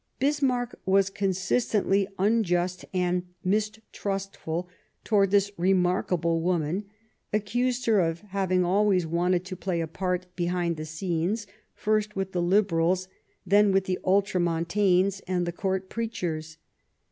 [0.17, 4.67] Bismarck was consistently unjust and mistrust ful
[5.03, 6.85] towards this remarkable woman,
[7.31, 11.45] accused her of having always wanted to play a part behind the scenes,
[11.75, 13.09] first with the Liberals,
[13.45, 16.57] then with the Ultra montanes and the Court Preachers.